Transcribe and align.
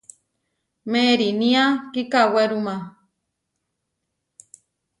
Meʼerinia 0.91 1.63
kikawéruma. 1.93 2.75